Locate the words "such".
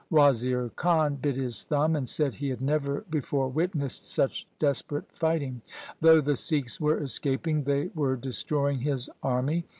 4.09-4.47